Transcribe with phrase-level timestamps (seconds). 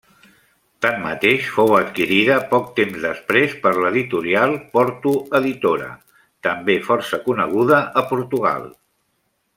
[0.85, 5.93] Tanmateix, fou adquirida poc temps després de l'editorial Porto Editora,
[6.49, 8.71] també força coneguda a Portugal.